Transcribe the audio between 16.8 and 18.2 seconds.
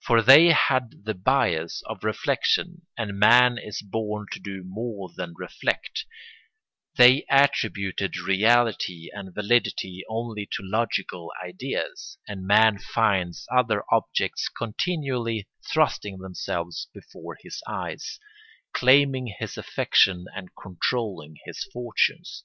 before his eyes,